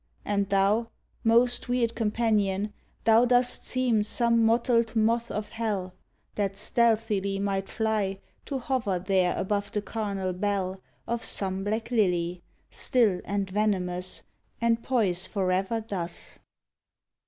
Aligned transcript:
And 0.25 0.49
thou, 0.49 0.89
most 1.23 1.69
weird 1.69 1.93
companion, 1.93 2.73
thou 3.03 3.23
dost 3.25 3.65
seem 3.65 4.01
Some 4.01 4.43
mottled 4.43 4.95
moth 4.95 5.29
of 5.29 5.49
Hell, 5.49 5.93
That 6.33 6.57
stealthily 6.57 7.37
might 7.37 7.69
fly 7.69 8.17
To 8.47 8.57
hover 8.57 8.97
there 8.97 9.35
above 9.37 9.71
the 9.71 9.81
carnal 9.83 10.33
bell 10.33 10.81
Of 11.05 11.23
some 11.23 11.63
black 11.63 11.91
lily, 11.91 12.41
still 12.71 13.21
and 13.25 13.47
venomous. 13.47 14.23
And 14.59 14.81
poise 14.81 15.27
forever 15.27 15.85
thus. 15.87 16.39